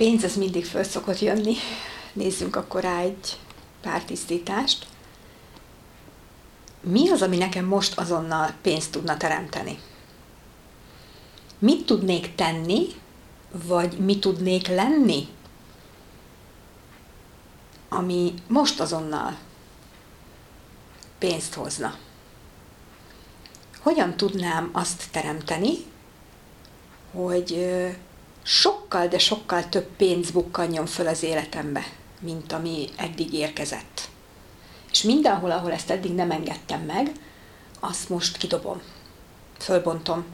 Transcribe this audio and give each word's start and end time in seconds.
pénz 0.00 0.24
az 0.24 0.36
mindig 0.36 0.66
föl 0.66 0.82
szokott 0.82 1.20
jönni. 1.20 1.54
Nézzünk 2.12 2.56
akkor 2.56 2.82
rá 2.82 2.98
egy 2.98 3.38
pár 3.80 4.04
tisztítást. 4.04 4.86
Mi 6.80 7.10
az, 7.10 7.22
ami 7.22 7.36
nekem 7.36 7.64
most 7.64 7.98
azonnal 7.98 8.52
pénzt 8.62 8.90
tudna 8.90 9.16
teremteni? 9.16 9.78
Mit 11.58 11.86
tudnék 11.86 12.34
tenni, 12.34 12.86
vagy 13.50 13.98
mi 13.98 14.18
tudnék 14.18 14.68
lenni, 14.68 15.28
ami 17.88 18.34
most 18.46 18.80
azonnal 18.80 19.36
pénzt 21.18 21.54
hozna? 21.54 21.94
Hogyan 23.78 24.16
tudnám 24.16 24.70
azt 24.72 25.10
teremteni, 25.10 25.72
hogy 27.12 27.68
sokkal, 28.42 29.08
de 29.08 29.18
sokkal 29.18 29.68
több 29.68 29.86
pénz 29.96 30.30
bukkanjon 30.30 30.86
föl 30.86 31.06
az 31.06 31.22
életembe, 31.22 31.84
mint 32.20 32.52
ami 32.52 32.88
eddig 32.96 33.32
érkezett. 33.32 34.08
És 34.90 35.02
mindenhol, 35.02 35.50
ahol 35.50 35.72
ezt 35.72 35.90
eddig 35.90 36.14
nem 36.14 36.30
engedtem 36.30 36.80
meg, 36.80 37.12
azt 37.80 38.08
most 38.08 38.36
kidobom, 38.36 38.80
fölbontom. 39.58 40.24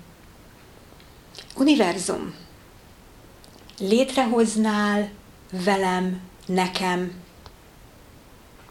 Univerzum, 1.57 2.35
létrehoznál 3.79 5.11
velem, 5.51 6.21
nekem 6.47 7.13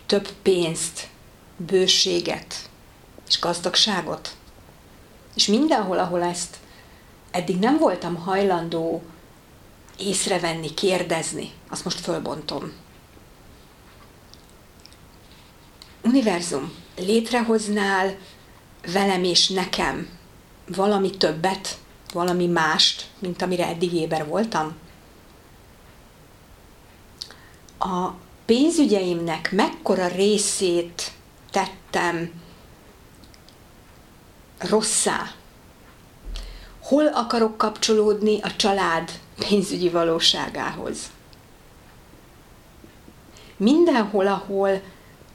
több 0.05 0.31
pénzt, 0.41 1.07
bőséget 1.57 2.69
és 3.27 3.39
gazdagságot? 3.39 4.35
És 5.35 5.47
mindenhol, 5.47 5.99
ahol 5.99 6.23
ezt 6.23 6.57
eddig 7.31 7.59
nem 7.59 7.77
voltam 7.77 8.15
hajlandó 8.15 9.03
észrevenni, 9.99 10.73
kérdezni, 10.73 11.51
azt 11.69 11.83
most 11.83 11.99
fölbontom. 11.99 12.73
Univerzum, 16.01 16.73
létrehoznál 16.97 18.17
velem 18.93 19.23
és 19.23 19.49
nekem 19.49 20.09
valami 20.67 21.09
többet, 21.09 21.77
valami 22.13 22.47
mást, 22.47 23.09
mint 23.19 23.41
amire 23.41 23.67
eddig 23.67 23.93
éber 23.93 24.27
voltam? 24.27 24.75
A 27.79 28.09
pénzügyeimnek 28.45 29.51
mekkora 29.51 30.07
részét 30.07 31.11
tettem 31.51 32.31
rosszá? 34.57 35.31
Hol 36.85 37.07
akarok 37.07 37.57
kapcsolódni 37.57 38.39
a 38.41 38.55
család 38.55 39.11
pénzügyi 39.47 39.89
valóságához? 39.89 40.97
Mindenhol, 43.57 44.27
ahol, 44.27 44.81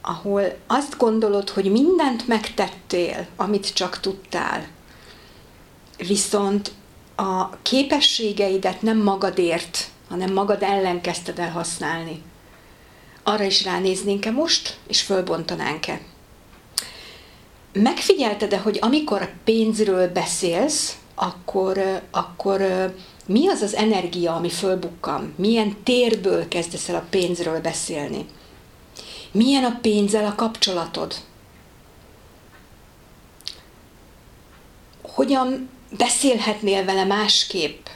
ahol 0.00 0.42
azt 0.66 0.96
gondolod, 0.96 1.48
hogy 1.48 1.70
mindent 1.70 2.26
megtettél, 2.26 3.26
amit 3.36 3.72
csak 3.72 4.00
tudtál, 4.00 4.66
viszont 5.96 6.72
a 7.16 7.56
képességeidet 7.62 8.82
nem 8.82 8.98
magadért, 8.98 9.88
hanem 10.08 10.32
magad 10.32 10.62
ellen 10.62 11.00
kezdted 11.00 11.38
el 11.38 11.50
használni. 11.50 12.22
Arra 13.22 13.44
is 13.44 13.64
ránéznénk-e 13.64 14.30
most, 14.30 14.78
és 14.86 15.02
fölbontanánk-e? 15.02 16.00
Megfigyelted-e, 17.72 18.58
hogy 18.58 18.78
amikor 18.80 19.32
pénzről 19.44 20.08
beszélsz, 20.08 20.99
akkor, 21.22 22.02
akkor 22.10 22.60
mi 23.26 23.48
az 23.48 23.60
az 23.60 23.74
energia, 23.74 24.34
ami 24.34 24.50
fölbukkan? 24.50 25.34
Milyen 25.36 25.82
térből 25.82 26.48
kezdesz 26.48 26.88
el 26.88 26.94
a 26.94 27.06
pénzről 27.10 27.60
beszélni? 27.60 28.26
Milyen 29.32 29.64
a 29.64 29.78
pénzzel 29.80 30.26
a 30.26 30.34
kapcsolatod? 30.34 31.14
Hogyan 35.02 35.68
beszélhetnél 35.96 36.84
vele 36.84 37.04
másképp, 37.04 37.86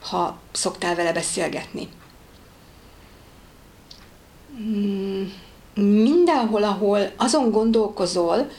ha 0.00 0.38
szoktál 0.52 0.94
vele 0.94 1.12
beszélgetni? 1.12 1.88
Hmm, 4.56 5.32
mindenhol, 5.74 6.64
ahol 6.64 7.12
azon 7.16 7.50
gondolkozol, 7.50 8.50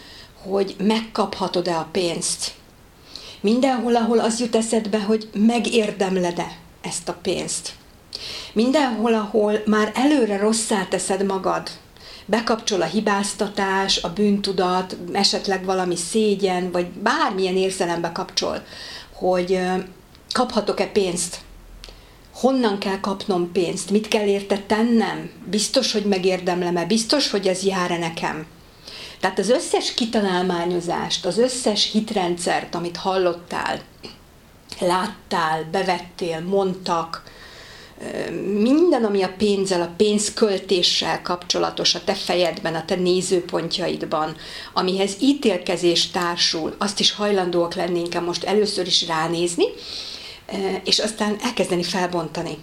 hogy 0.42 0.76
megkaphatod-e 0.78 1.78
a 1.78 1.88
pénzt, 1.92 2.58
Mindenhol, 3.42 3.96
ahol 3.96 4.20
az 4.20 4.40
jut 4.40 4.56
eszedbe, 4.56 5.02
hogy 5.02 5.30
megérdemled-e 5.34 6.58
ezt 6.82 7.10
a 7.10 7.14
pénzt. 7.22 7.72
Mindenhol, 8.54 9.14
ahol 9.14 9.62
már 9.66 9.92
előre 9.96 10.38
rosszá 10.38 10.86
teszed 10.86 11.26
magad, 11.26 11.70
bekapcsol 12.26 12.82
a 12.82 12.86
hibáztatás, 12.86 14.04
a 14.04 14.14
bűntudat, 14.14 14.98
esetleg 15.14 15.66
valami 15.66 15.96
szégyen, 15.96 16.72
vagy 16.72 16.88
bármilyen 16.88 17.56
érzelembe 17.56 18.12
kapcsol, 18.12 18.64
hogy 19.14 19.60
kaphatok-e 20.32 20.88
pénzt, 20.88 21.40
honnan 22.34 22.80
kell 22.80 23.00
kapnom 23.00 23.52
pénzt, 23.52 23.90
mit 23.92 24.08
kell 24.08 24.28
érte 24.28 24.60
tennem, 24.68 25.30
biztos, 25.46 25.92
hogy 25.92 26.06
megérdemlem-e, 26.06 26.86
biztos, 26.86 27.30
hogy 27.30 27.48
ez 27.48 27.64
jár-e 27.64 27.98
nekem. 27.98 28.46
Tehát 29.20 29.40
az 29.40 29.50
összes 29.50 29.94
kitalálmányozást, 29.94 31.26
az 31.26 31.38
összes 31.38 31.92
hitrendszert, 31.92 32.76
amit 32.76 32.98
hallottál, 32.98 33.82
láttál, 34.80 35.64
bevettél, 35.72 36.40
mondtak, 36.40 37.24
minden, 38.54 39.04
ami 39.04 39.24
a 39.24 39.34
pénzzel, 39.38 39.82
a 39.82 39.94
pénzköltéssel 39.98 41.22
kapcsolatos 41.22 41.96
a 41.96 42.04
te 42.04 42.14
fejedben, 42.14 42.76
a 42.76 42.86
te 42.86 42.96
nézőpontjaidban, 42.96 44.36
amihez 44.74 45.16
ítélkezés 45.20 46.10
társul, 46.10 46.76
azt 46.78 47.00
is 47.00 47.12
hajlandóak 47.12 47.74
lennénk 47.74 48.26
most 48.26 48.44
először 48.44 48.88
is 48.88 49.08
ránézni, 49.08 49.66
és 50.84 51.00
aztán 51.00 51.38
elkezdeni 51.42 51.84
felbontani. 51.84 52.58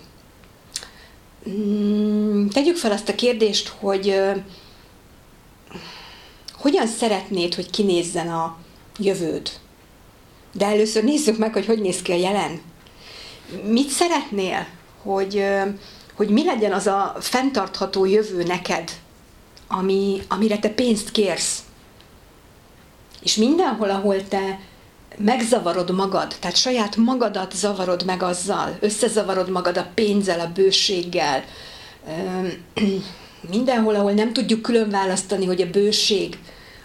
Mm, 1.49 2.49
tegyük 2.49 2.77
fel 2.77 2.93
azt 2.93 3.09
a 3.09 3.15
kérdést, 3.15 3.69
hogy 3.69 4.21
hogyan 6.57 6.87
szeretnéd, 6.87 7.55
hogy 7.55 7.71
kinézzen 7.71 8.29
a 8.29 8.57
jövőd? 8.99 9.51
De 10.53 10.67
először 10.67 11.05
nézzük 11.05 11.39
meg, 11.39 11.53
hogy 11.53 11.67
hogy 11.67 11.81
néz 11.81 12.03
ki 12.03 12.13
a 12.13 12.17
jelen. 12.17 12.61
Mit 13.65 13.89
szeretnél, 13.89 14.67
hogy, 15.03 15.45
hogy 16.15 16.29
mi 16.29 16.45
legyen 16.45 16.73
az 16.73 16.87
a 16.87 17.17
fenntartható 17.21 18.05
jövő 18.05 18.43
neked, 18.43 18.91
ami, 19.69 20.23
amire 20.29 20.59
te 20.59 20.69
pénzt 20.69 21.11
kérsz? 21.11 21.63
És 23.23 23.35
mindenhol, 23.35 23.91
ahol 23.91 24.29
te 24.29 24.61
megzavarod 25.17 25.91
magad, 25.91 26.35
tehát 26.41 26.57
saját 26.57 26.97
magadat 26.97 27.55
zavarod 27.55 28.05
meg 28.05 28.23
azzal, 28.23 28.77
összezavarod 28.81 29.51
magad 29.51 29.77
a 29.77 29.87
pénzzel, 29.95 30.41
a 30.41 30.53
bőséggel, 30.55 31.45
mindenhol, 33.49 33.95
ahol 33.95 34.13
nem 34.13 34.33
tudjuk 34.33 34.63
külön 34.63 34.91
választani, 34.91 35.47
hogy 35.47 35.61
a 35.61 35.71
bőség 35.71 36.39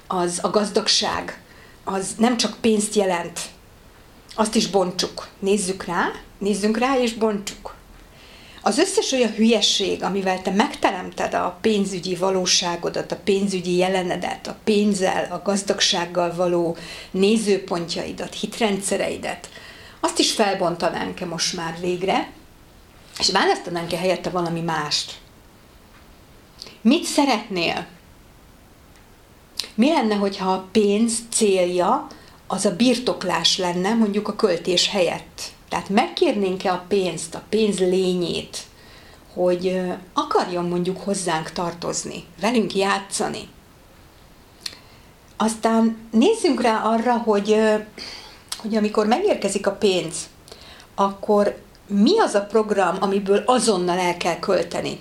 az 0.08 0.40
a 0.42 0.50
gazdagság, 0.50 1.42
az 1.84 2.08
nem 2.18 2.38
csak 2.38 2.58
pénzt 2.62 2.96
jelent, 2.96 3.40
azt 4.36 4.56
is 4.56 4.68
bontsuk. 4.68 5.28
Nézzük 5.40 5.84
rá, 5.84 6.12
nézzünk 6.38 6.78
rá 6.78 7.00
és 7.00 7.14
bontsuk. 7.14 7.76
Az 8.62 8.78
összes 8.78 9.12
olyan 9.12 9.34
hülyesség, 9.34 10.04
amivel 10.04 10.42
te 10.42 10.52
megteremted 10.52 11.34
a 11.34 11.58
pénzügyi 11.62 12.16
valóságodat, 12.16 13.12
a 13.12 13.20
pénzügyi 13.24 13.76
jelenedet, 13.76 14.48
a 14.48 14.58
pénzzel, 14.64 15.28
a 15.32 15.42
gazdagsággal 15.44 16.36
való 16.36 16.78
nézőpontjaidat, 17.12 18.34
hitrendszereidet, 18.34 19.50
azt 20.00 20.20
is 20.20 20.32
felbontanánk-e 20.32 21.26
most 21.26 21.56
már 21.56 21.78
végre, 21.80 22.30
és 23.20 23.32
választanánk-e 23.32 23.98
helyette 23.98 24.30
valami 24.30 24.62
mást. 24.62 25.21
Mit 26.82 27.04
szeretnél? 27.04 27.86
Mi 29.76 29.90
lenne, 29.90 30.16
hogyha 30.16 30.52
a 30.52 30.68
pénz 30.72 31.20
célja 31.32 32.08
az 32.48 32.66
a 32.66 32.76
birtoklás 32.76 33.58
lenne, 33.58 33.94
mondjuk 33.94 34.28
a 34.28 34.36
költés 34.36 34.90
helyett? 34.90 35.42
Tehát 35.70 35.90
megkérnénk-e 35.90 36.72
a 36.72 36.86
pénzt, 36.88 37.36
a 37.36 37.44
pénz 37.50 37.80
lényét, 37.80 38.58
hogy 39.34 39.82
akarjon 40.14 40.66
mondjuk 40.66 41.02
hozzánk 41.02 41.52
tartozni, 41.52 42.24
velünk 42.42 42.76
játszani. 42.76 43.50
Aztán 45.38 45.98
nézzünk 46.12 46.62
rá 46.62 46.82
arra, 46.84 47.18
hogy, 47.18 47.56
hogy 48.58 48.76
amikor 48.76 49.06
megérkezik 49.08 49.68
a 49.68 49.72
pénz, 49.72 50.30
akkor 50.96 51.62
mi 51.88 52.20
az 52.20 52.34
a 52.34 52.46
program, 52.46 52.98
amiből 53.00 53.44
azonnal 53.46 53.98
el 53.98 54.18
kell 54.18 54.40
költeni? 54.40 55.00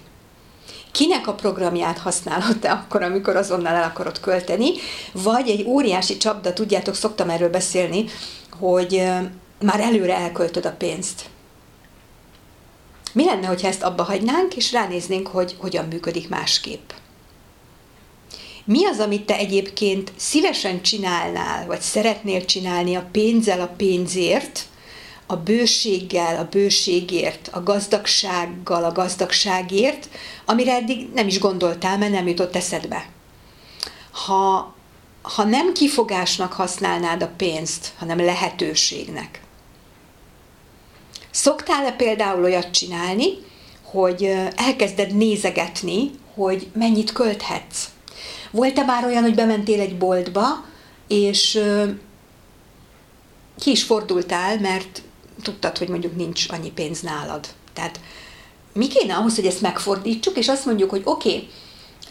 Kinek 0.93 1.27
a 1.27 1.35
programját 1.35 1.99
használod 1.99 2.59
te 2.59 2.71
akkor, 2.71 3.03
amikor 3.03 3.37
azonnal 3.37 3.75
el 3.75 3.83
akarod 3.83 4.21
költeni, 4.21 4.73
vagy 5.13 5.49
egy 5.49 5.65
óriási 5.67 6.17
csapda, 6.17 6.53
tudjátok, 6.53 6.95
szoktam 6.95 7.31
erről 7.31 7.51
beszélni, 7.51 8.05
hogy 8.59 9.03
már 9.63 9.81
előre 9.81 10.17
elköltöd 10.17 10.67
a 10.67 10.73
pénzt. 10.73 11.29
Mi 13.13 13.25
lenne, 13.25 13.47
hogyha 13.47 13.69
ezt 13.69 13.83
abba 13.83 14.03
hagynánk, 14.03 14.57
és 14.57 14.73
ránéznénk, 14.73 15.27
hogy 15.27 15.57
hogyan 15.59 15.85
működik 15.85 16.29
másképp? 16.29 16.91
Mi 18.65 18.87
az, 18.87 18.99
amit 18.99 19.27
te 19.27 19.37
egyébként 19.37 20.13
szívesen 20.17 20.83
csinálnál, 20.83 21.67
vagy 21.67 21.81
szeretnél 21.81 22.45
csinálni 22.45 22.95
a 22.95 23.09
pénzzel, 23.13 23.61
a 23.61 23.73
pénzért, 23.77 24.69
a 25.31 25.37
bőséggel, 25.37 26.37
a 26.37 26.49
bőségért, 26.51 27.49
a 27.53 27.63
gazdagsággal, 27.63 28.85
a 28.85 28.93
gazdagságért, 28.93 30.09
amire 30.45 30.75
eddig 30.75 31.09
nem 31.15 31.27
is 31.27 31.39
gondoltál, 31.39 31.99
mert 31.99 32.13
nem 32.13 32.27
jutott 32.27 32.57
eszedbe. 32.57 33.09
Ha, 34.11 34.75
ha 35.23 35.45
nem 35.45 35.73
kifogásnak 35.73 36.53
használnád 36.53 37.23
a 37.23 37.31
pénzt, 37.37 37.93
hanem 37.99 38.19
lehetőségnek. 38.19 39.41
Szoktál-e 41.31 41.93
például 41.93 42.43
olyat 42.43 42.71
csinálni, 42.71 43.29
hogy 43.83 44.25
elkezded 44.57 45.17
nézegetni, 45.17 46.11
hogy 46.35 46.71
mennyit 46.75 47.13
költhetsz? 47.13 47.85
Volt-e 48.51 48.85
már 48.85 49.05
olyan, 49.05 49.23
hogy 49.23 49.35
bementél 49.35 49.81
egy 49.81 49.99
boltba, 49.99 50.65
és 51.09 51.61
ki 53.59 53.71
is 53.71 53.83
fordultál, 53.83 54.59
mert 54.59 55.03
tudtad, 55.43 55.79
hogy 55.79 55.89
mondjuk 55.89 56.17
nincs 56.17 56.51
annyi 56.51 56.71
pénz 56.71 57.01
nálad. 57.01 57.47
Tehát 57.73 58.01
mi 58.73 58.89
kéne 58.89 59.15
ahhoz, 59.15 59.35
hogy 59.35 59.47
ezt 59.47 59.61
megfordítsuk, 59.61 60.37
és 60.37 60.49
azt 60.49 60.67
mondjuk, 60.67 60.91
hogy 60.91 61.03
oké, 61.05 61.29
okay, 61.29 61.49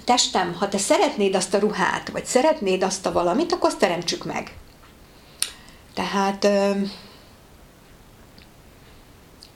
testem, 0.03 0.53
ha 0.53 0.69
te 0.69 0.77
szeretnéd 0.77 1.35
azt 1.35 1.53
a 1.53 1.59
ruhát, 1.59 2.09
vagy 2.09 2.25
szeretnéd 2.25 2.83
azt 2.83 3.05
a 3.05 3.11
valamit, 3.11 3.51
akkor 3.51 3.69
azt 3.69 3.79
teremtsük 3.79 4.25
meg. 4.25 4.53
Tehát 5.93 6.47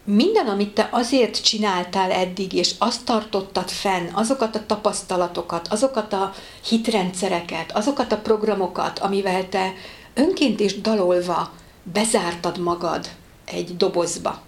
minden, 0.06 0.48
amit 0.48 0.74
te 0.74 0.90
azért 0.92 1.44
csináltál 1.44 2.12
eddig, 2.12 2.54
és 2.54 2.72
azt 2.78 3.06
tartottad 3.06 3.70
fenn, 3.70 4.08
azokat 4.14 4.56
a 4.56 4.66
tapasztalatokat, 4.66 5.68
azokat 5.68 6.14
a 6.14 6.34
hitrendszereket, 6.68 7.72
azokat 7.72 8.12
a 8.12 8.18
programokat, 8.18 9.00
amivel 9.00 9.50
te 9.50 9.74
önként 10.14 10.60
és 10.60 10.82
dalolva 10.82 11.52
bezártad 11.84 12.58
magad 12.58 13.10
egy 13.46 13.78
dobozba, 13.78 14.42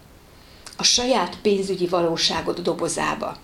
a 0.77 0.83
saját 0.83 1.37
pénzügyi 1.41 1.87
valóságod 1.87 2.59
dobozába, 2.59 3.37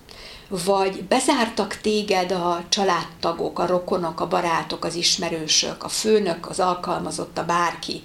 vagy 0.47 1.03
bezártak 1.03 1.77
téged 1.81 2.31
a 2.31 2.63
családtagok, 2.69 3.59
a 3.59 3.65
rokonok, 3.65 4.19
a 4.19 4.27
barátok, 4.27 4.85
az 4.85 4.95
ismerősök, 4.95 5.83
a 5.83 5.87
főnök, 5.87 6.49
az 6.49 6.59
alkalmazott, 6.59 7.37
a 7.37 7.45
bárki. 7.45 8.03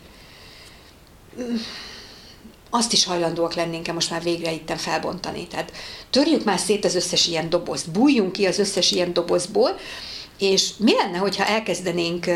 Azt 2.70 2.92
is 2.92 3.04
hajlandóak 3.04 3.54
lennénk 3.54 3.92
most 3.92 4.10
már 4.10 4.22
végre 4.22 4.52
itten 4.52 4.76
felbontani. 4.76 5.46
Tehát 5.46 5.72
törjük 6.10 6.44
már 6.44 6.58
szét 6.58 6.84
az 6.84 6.94
összes 6.94 7.26
ilyen 7.26 7.50
dobozt, 7.50 7.90
bújjunk 7.90 8.32
ki 8.32 8.46
az 8.46 8.58
összes 8.58 8.90
ilyen 8.90 9.12
dobozból, 9.12 9.76
és 10.38 10.70
mi 10.78 10.94
lenne, 10.94 11.18
hogyha 11.18 11.44
elkezdenénk 11.44 12.26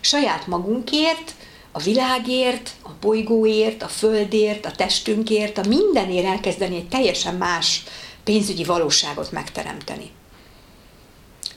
saját 0.00 0.46
magunkért, 0.46 1.34
a 1.72 1.78
világért, 1.78 2.70
a 2.82 2.88
bolygóért, 3.00 3.82
a 3.82 3.88
földért, 3.88 4.66
a 4.66 4.70
testünkért, 4.70 5.58
a 5.58 5.68
mindenért 5.68 6.26
elkezdeni 6.26 6.76
egy 6.76 6.88
teljesen 6.88 7.34
más 7.34 7.82
pénzügyi 8.24 8.64
valóságot 8.64 9.32
megteremteni. 9.32 10.10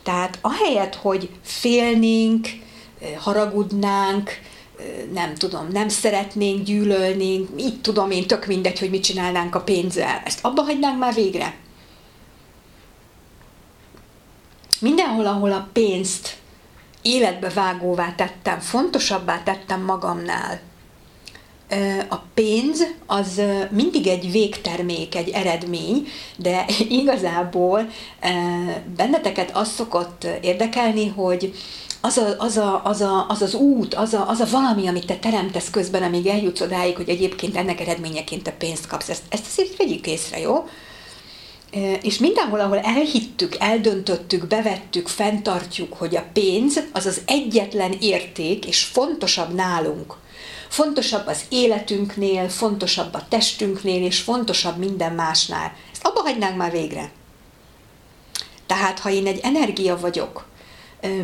Tehát 0.04 0.38
ahelyett, 0.42 0.95
hogy 0.95 1.30
félnénk, 1.44 2.48
haragudnánk, 3.18 4.31
nem 5.13 5.36
tudom, 5.36 5.68
nem 5.71 5.89
szeretnénk, 5.89 6.63
gyűlölnénk, 6.63 7.50
így 7.57 7.81
tudom 7.81 8.12
én, 8.12 8.27
tök 8.27 8.45
mindegy, 8.45 8.80
hogy 8.80 8.89
mit 8.89 9.04
csinálnánk 9.04 9.56
a 9.56 9.62
pénzzel. 9.62 10.21
Ezt 10.25 10.45
abba 10.45 10.62
hagynánk 10.63 11.00
már 11.00 11.13
végre. 11.13 11.56
Mindenhol, 14.80 15.25
ahol 15.25 15.51
a 15.51 15.69
pénzt 15.74 16.38
életbe 17.04 17.50
vágóvá 17.50 18.14
tettem, 18.16 18.60
fontosabbá 18.60 19.44
tettem 19.44 19.82
magamnál, 19.82 20.60
a 22.10 22.16
pénz 22.34 22.84
az 23.06 23.42
mindig 23.70 24.08
egy 24.08 24.32
végtermék, 24.32 25.16
egy 25.16 25.30
eredmény, 25.30 26.08
de 26.36 26.66
igazából 27.02 27.90
benneteket 28.96 29.56
az 29.56 29.72
szokott 29.72 30.28
érdekelni, 30.42 31.08
hogy 31.08 31.54
az, 32.02 32.18
a, 32.18 32.36
az, 32.38 32.58
a, 32.58 32.82
az, 32.84 33.02
a, 33.02 33.26
az 33.30 33.42
az 33.42 33.54
út, 33.54 33.94
az 33.94 34.14
a, 34.14 34.30
az 34.30 34.40
a 34.40 34.46
valami, 34.52 34.88
amit 34.88 35.06
te 35.06 35.16
teremtesz 35.16 35.70
közben, 35.70 36.04
amíg 36.04 36.28
eljutsz 36.28 36.62
odáig, 36.62 36.96
hogy 36.96 37.10
egyébként 37.10 37.56
ennek 37.56 37.80
eredményeként 37.80 38.44
te 38.44 38.52
pénzt 38.52 38.88
kapsz. 38.88 39.10
Ezt, 39.10 39.24
ezt 39.30 39.46
azért 39.46 39.78
vegyük 39.78 40.08
észre, 40.08 40.40
jó? 40.40 40.68
És 42.02 42.18
mindenhol, 42.18 42.60
ahol 42.60 42.80
elhittük, 42.80 43.56
eldöntöttük, 43.60 44.48
bevettük, 44.48 45.08
fenntartjuk, 45.08 45.94
hogy 45.94 46.16
a 46.16 46.25
pénz 46.34 46.80
az 46.92 47.06
az 47.06 47.22
egyetlen 47.25 47.96
érték, 48.00 48.66
és 48.66 48.84
fontosabb 48.84 49.54
nálunk, 49.54 50.16
fontosabb 50.70 51.28
az 51.28 51.42
életünknél, 51.50 52.50
fontosabb 52.50 53.14
a 53.14 53.25
testünknél, 53.30 54.06
és 54.06 54.20
fontosabb 54.20 54.78
minden 54.78 55.14
másnál. 55.14 55.75
Ezt 55.92 56.06
abba 56.06 56.22
hagynánk 56.22 56.58
már 56.58 56.72
végre. 56.72 57.12
Tehát, 58.66 59.00
ha 59.00 59.10
én 59.10 59.28
egy 59.28 59.40
energia 59.44 59.98
vagyok, 60.00 60.46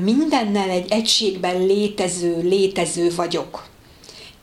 mindennel 0.02 0.70
egy 0.70 0.92
egységben 0.92 1.66
létező, 1.66 2.42
létező 2.42 3.16
vagyok. 3.16 3.68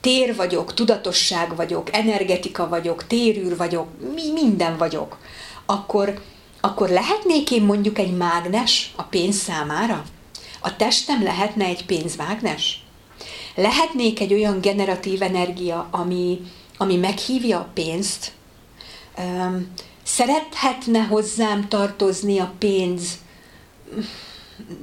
Tér 0.01 0.37
vagyok, 0.37 0.75
tudatosság 0.75 1.57
vagyok, 1.57 1.97
energetika 1.97 2.69
vagyok, 2.69 3.07
térűr 3.07 3.57
vagyok, 3.57 3.87
mi 4.15 4.33
minden 4.33 4.77
vagyok. 4.77 5.19
Akkor, 5.67 6.23
akkor 6.61 6.89
lehetnék 6.89 7.51
én 7.51 7.63
mondjuk 7.63 7.99
egy 7.99 8.17
mágnes 8.17 8.93
a 8.97 9.03
pénz 9.03 9.37
számára? 9.37 10.05
A 10.61 10.77
testem 10.77 11.23
lehetne 11.23 11.65
egy 11.65 11.87
pénzmágnes? 11.87 12.85
Lehetnék 13.55 14.21
egy 14.21 14.33
olyan 14.33 14.61
generatív 14.61 15.23
energia, 15.23 15.89
ami, 15.91 16.41
ami 16.77 16.97
meghívja 16.97 17.59
a 17.59 17.71
pénzt? 17.75 18.33
Szerethetne 20.03 21.01
hozzám 21.01 21.69
tartozni 21.69 22.39
a 22.39 22.53
pénz? 22.59 23.19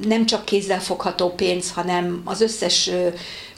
nem 0.06 0.26
csak 0.26 0.46
kézzel 0.46 0.82
fogható 0.82 1.30
pénz, 1.30 1.72
hanem 1.72 2.22
az 2.26 2.42
összes 2.42 2.90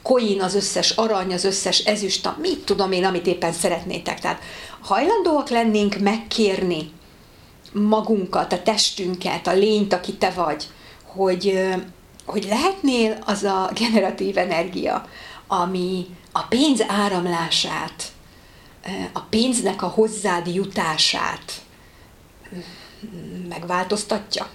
koin, 0.02 0.42
az 0.42 0.56
összes 0.56 0.90
arany, 0.90 1.34
az 1.34 1.44
összes 1.44 1.80
ezüst, 1.80 2.30
mit 2.42 2.66
tudom 2.66 2.92
én, 2.92 3.06
amit 3.06 3.28
éppen 3.28 3.54
szeretnétek. 3.54 4.20
Tehát 4.20 4.42
hajlandóak 4.82 5.50
lennénk 5.50 5.98
megkérni 5.98 6.92
magunkat, 7.76 8.54
a 8.54 8.64
testünket, 8.64 9.48
a 9.48 9.54
lényt, 9.54 9.94
aki 9.94 10.14
te 10.14 10.30
vagy, 10.30 10.68
hogy, 11.04 11.60
hogy 12.26 12.46
lehetnél 12.50 13.18
az 13.26 13.44
a 13.44 13.72
generatív 13.74 14.38
energia, 14.38 15.06
ami 15.48 16.06
a 16.32 16.42
pénz 16.42 16.82
áramlását, 16.88 18.04
a 19.14 19.20
pénznek 19.20 19.82
a 19.82 19.88
hozzád 19.88 20.48
jutását 20.48 21.52
megváltoztatja. 23.50 24.48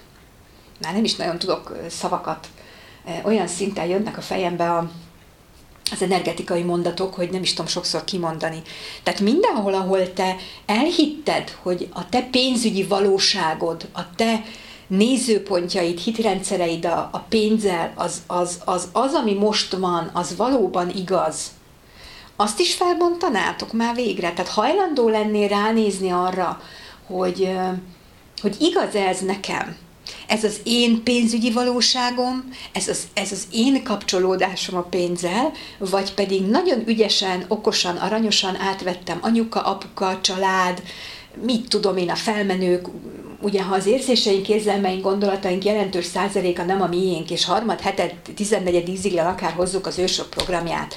Már 0.81 0.93
nem 0.93 1.03
is 1.03 1.15
nagyon 1.15 1.37
tudok 1.37 1.77
szavakat, 1.89 2.47
olyan 3.23 3.47
szinten 3.47 3.85
jönnek 3.85 4.17
a 4.17 4.21
fejembe 4.21 4.71
a, 4.71 4.91
az 5.91 6.01
energetikai 6.01 6.61
mondatok, 6.61 7.13
hogy 7.13 7.29
nem 7.29 7.41
is 7.41 7.49
tudom 7.49 7.67
sokszor 7.67 8.03
kimondani. 8.03 8.61
Tehát 9.03 9.19
mindenhol, 9.19 9.73
ahol 9.73 10.13
te 10.13 10.35
elhitted, 10.65 11.57
hogy 11.61 11.87
a 11.93 12.09
te 12.09 12.21
pénzügyi 12.21 12.83
valóságod, 12.83 13.87
a 13.93 14.15
te 14.15 14.43
nézőpontjaid, 14.87 15.99
hitrendszereid 15.99 16.85
a, 16.85 17.09
a 17.11 17.25
pénzzel, 17.29 17.93
az, 17.95 18.21
az, 18.27 18.59
az, 18.65 18.89
az, 18.91 19.13
ami 19.13 19.33
most 19.33 19.73
van, 19.73 20.09
az 20.13 20.35
valóban 20.35 20.89
igaz, 20.89 21.51
azt 22.35 22.59
is 22.59 22.73
felbontanátok 22.73 23.73
már 23.73 23.95
végre? 23.95 24.33
Tehát 24.33 24.51
hajlandó 24.51 25.09
lennél 25.09 25.47
ránézni 25.47 26.11
arra, 26.11 26.61
hogy, 27.07 27.57
hogy 28.41 28.55
igaz 28.59 28.95
ez 28.95 29.19
nekem? 29.19 29.77
Ez 30.31 30.43
az 30.43 30.59
én 30.63 31.03
pénzügyi 31.03 31.51
valóságom, 31.51 32.43
ez 32.71 32.87
az, 32.87 33.07
ez 33.13 33.31
az 33.31 33.47
én 33.51 33.83
kapcsolódásom 33.83 34.77
a 34.77 34.81
pénzzel, 34.81 35.51
vagy 35.77 36.13
pedig 36.13 36.45
nagyon 36.45 36.83
ügyesen, 36.85 37.45
okosan, 37.47 37.95
aranyosan 37.95 38.55
átvettem 38.55 39.17
anyuka, 39.21 39.61
apuka, 39.61 40.19
család, 40.21 40.83
mit 41.45 41.67
tudom 41.67 41.97
én, 41.97 42.09
a 42.09 42.15
felmenők, 42.15 42.87
ugye 43.41 43.63
ha 43.63 43.75
az 43.75 43.85
érzéseink, 43.85 44.49
érzelmeink, 44.49 45.03
gondolataink 45.03 45.65
jelentős 45.65 46.05
százaléka 46.05 46.63
nem 46.63 46.81
a 46.81 46.87
miénk, 46.87 47.31
és 47.31 47.45
harmad, 47.45 47.79
heted, 47.79 48.13
tizennegyed 48.35 48.87
íziglen 48.87 49.25
akár 49.25 49.51
hozzuk 49.51 49.85
az 49.85 49.99
ősök 49.99 50.29
programját, 50.29 50.95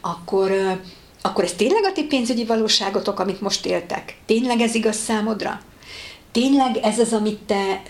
akkor, 0.00 0.80
akkor 1.22 1.44
ez 1.44 1.52
tényleg 1.52 1.84
a 1.84 1.92
ti 1.92 2.04
pénzügyi 2.04 2.44
valóságotok, 2.44 3.20
amit 3.20 3.40
most 3.40 3.66
éltek? 3.66 4.16
Tényleg 4.26 4.60
ez 4.60 4.74
igaz 4.74 4.96
számodra? 4.96 5.60
Tényleg 6.34 6.76
ez 6.76 6.98
az, 6.98 7.12
amit 7.12 7.38
te, 7.38 7.82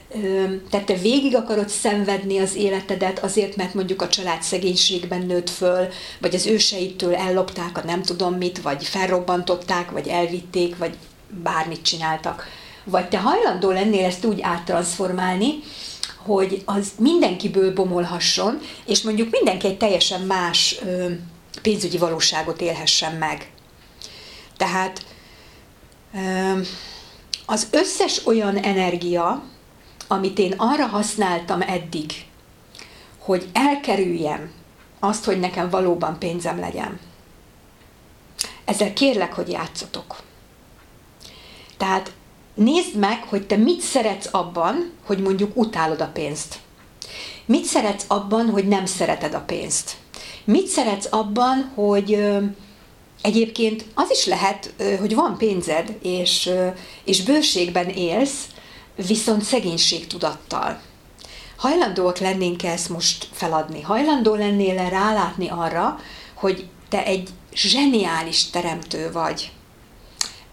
te, 0.71 0.81
te 0.81 0.95
végig 0.95 1.37
akarod 1.37 1.69
szenvedni 1.69 2.39
az 2.39 2.55
életedet 2.55 3.19
azért, 3.19 3.57
mert 3.57 3.75
mondjuk 3.75 4.03
a 4.03 4.09
család 4.09 4.43
szegénységben 4.43 5.27
nőtt 5.27 5.51
föl, 5.51 5.87
vagy 6.21 6.35
az 6.35 6.47
őseitől 6.47 7.15
ellopták 7.15 7.79
a 7.79 7.85
nem 7.85 8.03
tudom 8.03 8.35
mit, 8.35 8.63
vagy 8.63 8.85
felrobbantották, 8.85 9.91
vagy 9.91 10.09
elvitték, 10.09 10.77
vagy 10.77 10.97
bármit 11.43 11.83
csináltak. 11.83 12.47
vagy 12.85 13.09
te 13.09 13.19
hajlandó 13.19 13.71
lennél 13.71 14.05
ezt 14.05 14.25
úgy 14.25 14.41
áttranszformálni, 14.41 15.55
hogy 16.17 16.63
az 16.65 16.93
mindenkiből 16.99 17.73
bomolhasson, 17.73 18.61
és 18.87 19.03
mondjuk 19.03 19.31
mindenki 19.31 19.67
egy 19.67 19.79
teljesen 19.79 20.21
más 20.21 20.81
pénzügyi 21.63 21.99
valóságot 21.99 22.61
élhessen 22.61 23.13
meg. 23.13 23.51
Tehát 24.57 25.05
az 27.47 27.69
összes 27.71 28.27
olyan 28.27 28.57
energia, 28.57 29.43
amit 30.09 30.39
én 30.39 30.55
arra 30.57 30.87
használtam 30.87 31.61
eddig, 31.61 32.13
hogy 33.19 33.49
elkerüljem 33.53 34.53
azt, 35.01 35.25
hogy 35.25 35.41
nekem 35.41 35.71
valóban 35.71 36.19
pénzem 36.19 36.59
legyen. 36.59 37.01
Ezzel 38.65 38.93
kérlek, 38.93 39.33
hogy 39.33 39.49
játszatok. 39.49 40.17
Tehát 41.77 42.13
nézd 42.55 42.97
meg, 42.97 43.23
hogy 43.29 43.47
te 43.47 43.57
mit 43.57 43.81
szeretsz 43.81 44.29
abban, 44.31 44.91
hogy 45.07 45.19
mondjuk 45.19 45.57
utálod 45.57 46.01
a 46.01 46.11
pénzt. 46.13 46.59
Mit 47.47 47.65
szeretsz 47.65 48.05
abban, 48.09 48.51
hogy 48.51 48.69
nem 48.69 48.87
szereted 48.87 49.35
a 49.35 49.41
pénzt. 49.41 49.97
Mit 50.45 50.67
szeretsz 50.67 51.13
abban, 51.13 51.73
hogy 51.75 52.29
egyébként 53.25 53.85
az 53.95 54.11
is 54.11 54.27
lehet, 54.27 54.75
hogy 55.01 55.15
van 55.15 55.37
pénzed, 55.39 55.97
és, 56.03 56.51
és 57.05 57.23
bőségben 57.23 57.89
élsz, 57.89 58.47
viszont 59.07 59.43
szegénység 59.43 60.07
tudattal. 60.07 60.81
Hajlandóak 61.57 62.19
lennénk 62.19 62.63
ezt 62.63 62.89
most 62.89 63.29
feladni? 63.33 63.81
Hajlandó 63.81 64.35
lennél 64.35 64.89
rálátni 64.89 65.49
arra, 65.49 65.99
hogy 66.35 66.69
te 66.89 67.05
egy 67.05 67.29
zseniális 67.53 68.51
teremtő 68.51 69.13
vagy, 69.13 69.53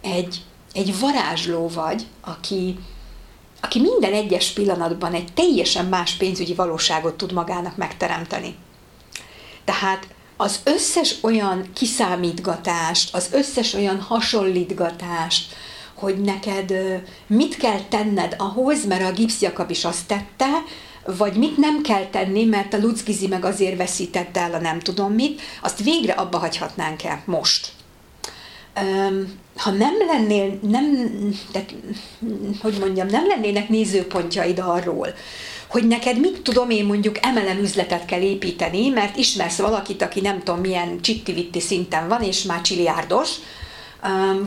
egy, 0.01 0.41
egy 0.73 0.99
varázsló 0.99 1.67
vagy, 1.67 2.05
aki, 2.21 2.77
aki 3.61 3.79
minden 3.79 4.13
egyes 4.13 4.51
pillanatban 4.51 5.13
egy 5.13 5.33
teljesen 5.33 5.85
más 5.85 6.13
pénzügyi 6.13 6.53
valóságot 6.53 7.17
tud 7.17 7.31
magának 7.31 7.77
megteremteni. 7.77 8.55
Tehát 9.65 10.07
az 10.41 10.59
összes 10.63 11.15
olyan 11.21 11.69
kiszámítgatást, 11.73 13.15
az 13.15 13.29
összes 13.31 13.73
olyan 13.73 13.99
hasonlítgatást, 13.99 15.55
hogy 15.93 16.21
neked 16.21 16.73
mit 17.27 17.57
kell 17.57 17.79
tenned 17.89 18.35
ahhoz, 18.37 18.85
mert 18.85 19.09
a 19.09 19.11
gipszjakab 19.11 19.69
is 19.69 19.85
azt 19.85 20.07
tette, 20.07 20.47
vagy 21.05 21.35
mit 21.35 21.57
nem 21.57 21.81
kell 21.81 22.05
tenni, 22.05 22.45
mert 22.45 22.73
a 22.73 22.77
Lucgizi 22.77 23.27
meg 23.27 23.45
azért 23.45 23.77
veszítette 23.77 24.39
el 24.39 24.53
a 24.53 24.59
nem 24.59 24.79
tudom 24.79 25.13
mit, 25.13 25.41
azt 25.61 25.83
végre 25.83 26.13
abba 26.13 26.37
hagyhatnánk 26.37 27.03
el 27.03 27.21
most. 27.25 27.71
Ha 29.55 29.71
nem 29.71 29.93
lennél, 30.07 30.59
nem, 30.61 31.13
de, 31.51 31.65
hogy 32.61 32.77
mondjam, 32.79 33.07
nem 33.07 33.27
lennének 33.27 33.69
nézőpontjaid 33.69 34.59
arról, 34.59 35.07
hogy 35.71 35.87
neked 35.87 36.19
mit 36.19 36.41
tudom 36.41 36.69
én 36.69 36.85
mondjuk 36.85 37.15
emelem 37.21 37.57
üzletet 37.57 38.05
kell 38.05 38.21
építeni, 38.21 38.89
mert 38.89 39.17
ismersz 39.17 39.57
valakit, 39.57 40.01
aki 40.01 40.21
nem 40.21 40.43
tudom 40.43 40.59
milyen 40.59 41.01
csitti 41.01 41.59
szinten 41.59 42.07
van, 42.07 42.21
és 42.21 42.43
már 42.43 42.61
csiliárdos, 42.61 43.29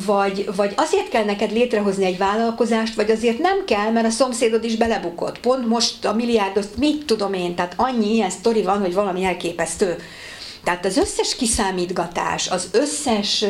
vagy, 0.06 0.48
vagy 0.56 0.72
azért 0.76 1.08
kell 1.08 1.24
neked 1.24 1.52
létrehozni 1.52 2.04
egy 2.04 2.18
vállalkozást, 2.18 2.94
vagy 2.94 3.10
azért 3.10 3.38
nem 3.38 3.64
kell, 3.64 3.90
mert 3.90 4.06
a 4.06 4.10
szomszédod 4.10 4.64
is 4.64 4.76
belebukott. 4.76 5.38
Pont 5.40 5.68
most 5.68 6.04
a 6.04 6.14
milliárdos, 6.14 6.64
mit 6.78 7.04
tudom 7.04 7.32
én, 7.32 7.54
tehát 7.54 7.74
annyi 7.76 8.12
ilyen 8.12 8.30
sztori 8.30 8.62
van, 8.62 8.80
hogy 8.80 8.94
valami 8.94 9.24
elképesztő. 9.24 9.96
Tehát 10.64 10.84
az 10.84 10.96
összes 10.96 11.36
kiszámítgatás, 11.36 12.50
az 12.50 12.68
összes 12.72 13.44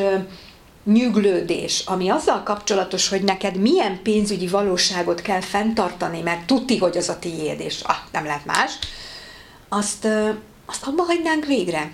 nyüglődés, 0.84 1.82
ami 1.86 2.08
azzal 2.08 2.42
kapcsolatos, 2.42 3.08
hogy 3.08 3.22
neked 3.22 3.56
milyen 3.56 4.02
pénzügyi 4.02 4.48
valóságot 4.48 5.22
kell 5.22 5.40
fenntartani, 5.40 6.20
mert 6.20 6.46
tuti, 6.46 6.78
hogy 6.78 6.96
az 6.96 7.08
a 7.08 7.18
tiéd, 7.18 7.60
és 7.60 7.80
ah, 7.82 7.96
nem 8.12 8.24
lehet 8.24 8.44
más, 8.44 8.72
azt, 9.68 10.08
azt 10.66 10.86
abba 10.86 11.02
hagynánk 11.02 11.46
végre. 11.46 11.92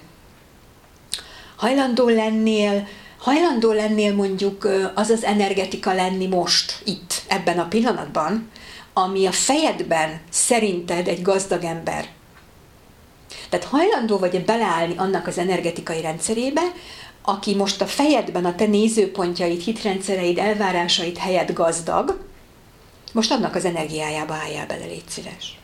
Hajlandó 1.56 2.08
lennél 2.08 2.86
hajlandó 3.20 3.72
lennél 3.72 4.14
mondjuk 4.14 4.68
az 4.94 5.10
az 5.10 5.24
energetika 5.24 5.92
lenni 5.92 6.26
most, 6.26 6.82
itt, 6.84 7.22
ebben 7.26 7.58
a 7.58 7.68
pillanatban, 7.68 8.50
ami 8.92 9.26
a 9.26 9.32
fejedben 9.32 10.20
szerinted 10.30 11.08
egy 11.08 11.22
gazdag 11.22 11.64
ember. 11.64 12.08
Tehát 13.48 13.66
hajlandó 13.66 14.18
vagy 14.18 14.44
beleállni 14.44 14.94
annak 14.96 15.26
az 15.26 15.38
energetikai 15.38 16.00
rendszerébe, 16.00 16.62
aki 17.30 17.54
most 17.54 17.80
a 17.80 17.86
fejedben 17.86 18.44
a 18.44 18.54
te 18.54 18.66
nézőpontjaid, 18.66 19.60
hitrendszereid, 19.60 20.38
elvárásaid 20.38 21.16
helyett 21.16 21.52
gazdag, 21.52 22.18
most 23.12 23.30
annak 23.30 23.54
az 23.54 23.64
energiájába 23.64 24.34
álljál 24.34 24.66
bele, 24.66 24.84
légy 24.84 25.08
szíves. 25.08 25.58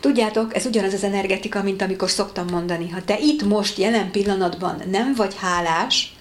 Tudjátok, 0.00 0.56
ez 0.56 0.66
ugyanaz 0.66 0.92
az 0.92 1.04
energetika, 1.04 1.62
mint 1.62 1.82
amikor 1.82 2.10
szoktam 2.10 2.46
mondani, 2.50 2.88
ha 2.88 3.04
te 3.04 3.18
itt 3.18 3.42
most, 3.42 3.78
jelen 3.78 4.10
pillanatban 4.10 4.82
nem 4.90 5.14
vagy 5.14 5.34
hálás, 5.36 6.16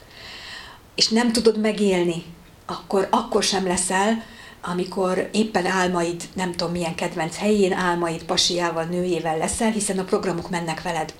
és 0.95 1.07
nem 1.07 1.31
tudod 1.31 1.59
megélni, 1.59 2.23
akkor, 2.65 3.07
akkor 3.11 3.43
sem 3.43 3.67
leszel, 3.67 4.23
amikor 4.61 5.29
éppen 5.31 5.65
álmaid, 5.65 6.23
nem 6.33 6.51
tudom 6.51 6.71
milyen 6.71 6.95
kedvenc 6.95 7.37
helyén, 7.37 7.73
álmaid 7.73 8.23
pasiával, 8.23 8.83
nőjével 8.83 9.37
leszel, 9.37 9.71
hiszen 9.71 9.99
a 9.99 10.03
programok 10.03 10.49
mennek 10.49 10.81
veled. 10.81 11.13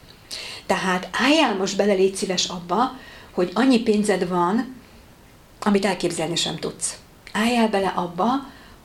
Tehát 0.65 1.09
álljál 1.11 1.55
most 1.55 1.77
bele, 1.77 1.93
légy 1.93 2.15
szíves 2.15 2.45
abba, 2.45 2.97
hogy 3.31 3.51
annyi 3.53 3.79
pénzed 3.79 4.27
van, 4.27 4.75
amit 5.59 5.85
elképzelni 5.85 6.35
sem 6.35 6.55
tudsz. 6.55 6.97
Álljál 7.31 7.67
bele 7.67 7.87
abba, 7.87 8.29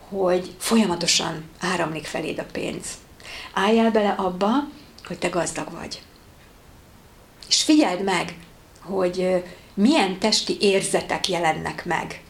hogy 0.08 0.54
folyamatosan 0.58 1.44
áramlik 1.60 2.04
feléd 2.04 2.38
a 2.38 2.46
pénz. 2.52 2.86
Álljál 3.52 3.90
bele 3.90 4.10
abba, 4.10 4.50
hogy 5.04 5.18
te 5.18 5.28
gazdag 5.28 5.70
vagy. 5.70 6.02
És 7.48 7.62
figyeld 7.62 8.02
meg, 8.02 8.36
hogy 8.80 9.44
milyen 9.74 10.18
testi 10.18 10.56
érzetek 10.60 11.28
jelennek 11.28 11.84
meg. 11.84 12.22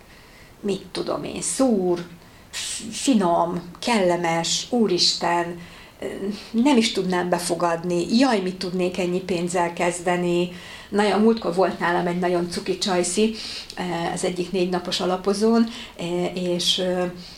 Mit 0.61 0.87
tudom 0.87 1.25
én, 1.25 1.43
szúr, 1.43 2.07
finom, 2.91 3.63
kellemes, 3.79 4.67
úristen, 4.71 5.61
nem 6.51 6.77
is 6.77 6.93
tudnám 6.93 7.29
befogadni, 7.29 8.17
jaj, 8.19 8.41
mit 8.41 8.57
tudnék 8.57 8.99
ennyi 8.99 9.21
pénzzel 9.21 9.73
kezdeni. 9.73 10.51
Nagyon 10.89 11.21
múltkor 11.21 11.55
volt 11.55 11.79
nálam 11.79 12.07
egy 12.07 12.19
nagyon 12.19 12.51
cuki 12.51 12.79
csajszi, 12.79 13.35
az 14.15 14.25
egyik 14.25 14.53
négy 14.53 14.69
napos 14.69 15.01
alapozón, 15.01 15.69
és 16.35 16.83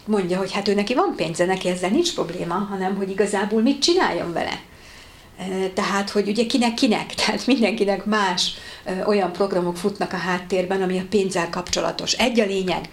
mondja, 0.06 0.38
hogy 0.38 0.52
hát 0.52 0.68
ő 0.68 0.74
neki 0.74 0.94
van 0.94 1.12
pénze, 1.16 1.44
neki 1.44 1.68
ezzel 1.68 1.90
nincs 1.90 2.14
probléma, 2.14 2.54
hanem 2.54 2.96
hogy 2.96 3.10
igazából 3.10 3.62
mit 3.62 3.82
csináljon 3.82 4.32
vele. 4.32 4.60
Tehát, 5.74 6.10
hogy 6.10 6.28
ugye 6.28 6.46
kinek-kinek, 6.46 7.14
tehát 7.24 7.46
mindenkinek 7.46 8.04
más 8.04 8.54
olyan 9.06 9.32
programok 9.32 9.76
futnak 9.76 10.12
a 10.12 10.16
háttérben, 10.16 10.82
ami 10.82 10.98
a 10.98 11.06
pénzzel 11.10 11.50
kapcsolatos. 11.50 12.12
Egy 12.12 12.40
a 12.40 12.44
lényeg, 12.44 12.88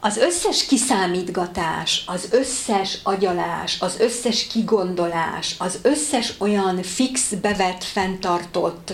az 0.00 0.16
összes 0.16 0.66
kiszámítgatás, 0.66 2.02
az 2.06 2.28
összes 2.30 2.98
agyalás, 3.02 3.76
az 3.80 3.96
összes 3.98 4.46
kigondolás, 4.46 5.54
az 5.58 5.78
összes 5.82 6.34
olyan 6.38 6.82
fix, 6.82 7.32
bevett, 7.32 7.84
fenntartott, 7.84 8.92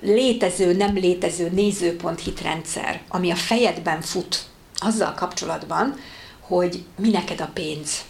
létező, 0.00 0.76
nem 0.76 0.94
létező 0.94 1.50
nézőpont 1.50 2.20
hitrendszer, 2.20 3.02
ami 3.08 3.30
a 3.30 3.34
fejedben 3.36 4.00
fut, 4.00 4.42
azzal 4.76 5.14
kapcsolatban, 5.14 5.96
hogy 6.40 6.84
mi 6.98 7.10
neked 7.10 7.40
a 7.40 7.50
pénz, 7.54 8.04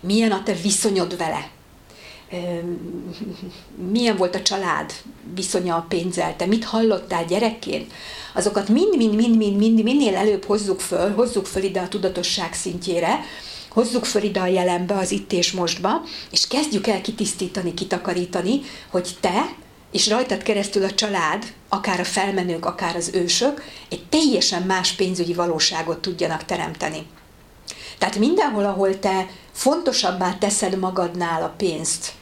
milyen 0.00 0.32
a 0.32 0.42
te 0.42 0.52
viszonyod 0.52 1.16
vele, 1.16 1.48
milyen 3.92 4.16
volt 4.16 4.34
a 4.34 4.42
család 4.42 4.92
viszonya 5.34 5.76
a 5.76 5.86
pénzzel, 5.88 6.36
te 6.36 6.46
mit 6.46 6.64
hallottál 6.64 7.24
gyerekként, 7.24 7.92
azokat 8.34 8.68
mind-mind-mind-mind 8.68 9.82
minél 9.82 10.16
előbb 10.16 10.44
hozzuk 10.44 10.80
föl, 10.80 11.14
hozzuk 11.14 11.46
föl 11.46 11.62
ide 11.62 11.80
a 11.80 11.88
tudatosság 11.88 12.52
szintjére, 12.52 13.20
hozzuk 13.68 14.04
föl 14.04 14.22
ide 14.22 14.40
a 14.40 14.46
jelenbe, 14.46 14.94
az 14.94 15.10
itt 15.10 15.32
és 15.32 15.52
mostba, 15.52 16.02
és 16.30 16.46
kezdjük 16.46 16.86
el 16.86 17.00
kitisztítani, 17.00 17.74
kitakarítani, 17.74 18.60
hogy 18.90 19.16
te 19.20 19.54
és 19.92 20.08
rajtad 20.08 20.42
keresztül 20.42 20.84
a 20.84 20.90
család, 20.90 21.44
akár 21.68 22.00
a 22.00 22.04
felmenők, 22.04 22.66
akár 22.66 22.96
az 22.96 23.10
ősök, 23.14 23.64
egy 23.88 24.04
teljesen 24.08 24.62
más 24.62 24.92
pénzügyi 24.92 25.34
valóságot 25.34 25.98
tudjanak 25.98 26.44
teremteni. 26.44 27.06
Tehát 27.98 28.18
mindenhol, 28.18 28.64
ahol 28.64 28.98
te 28.98 29.26
fontosabbá 29.52 30.34
teszed 30.34 30.78
magadnál 30.78 31.42
a 31.42 31.54
pénzt, 31.56 32.12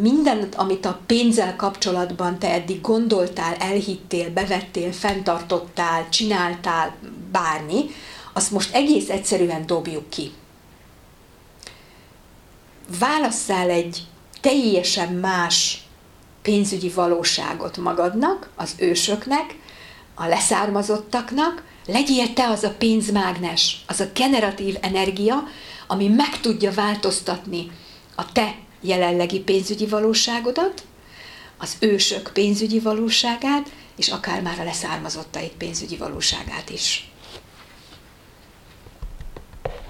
minden, 0.00 0.48
amit 0.56 0.86
a 0.86 1.00
pénzzel 1.06 1.56
kapcsolatban 1.56 2.38
te 2.38 2.52
eddig 2.52 2.80
gondoltál, 2.80 3.54
elhittél, 3.54 4.30
bevettél, 4.30 4.92
fenntartottál, 4.92 6.08
csináltál, 6.08 6.94
bármi, 7.32 7.84
azt 8.32 8.50
most 8.50 8.74
egész 8.74 9.08
egyszerűen 9.08 9.66
dobjuk 9.66 10.10
ki. 10.10 10.32
Válasszál 12.98 13.70
egy 13.70 14.06
teljesen 14.40 15.12
más 15.12 15.82
pénzügyi 16.42 16.88
valóságot 16.88 17.76
magadnak, 17.76 18.50
az 18.56 18.74
ősöknek, 18.78 19.56
a 20.14 20.26
leszármazottaknak, 20.26 21.62
Legyél 21.86 22.32
te 22.32 22.48
az 22.48 22.62
a 22.62 22.74
pénzmágnes, 22.78 23.84
az 23.86 24.00
a 24.00 24.10
generatív 24.14 24.76
energia, 24.80 25.42
ami 25.86 26.08
meg 26.08 26.40
tudja 26.40 26.72
változtatni 26.72 27.70
a 28.14 28.32
te 28.32 28.54
jelenlegi 28.82 29.40
pénzügyi 29.40 29.86
valóságodat, 29.86 30.82
az 31.58 31.76
ősök 31.80 32.30
pénzügyi 32.32 32.80
valóságát, 32.80 33.70
és 33.96 34.08
akár 34.08 34.42
már 34.42 34.58
a 34.58 34.64
leszármazottaik 34.64 35.52
pénzügyi 35.52 35.96
valóságát 35.96 36.70
is. 36.70 37.11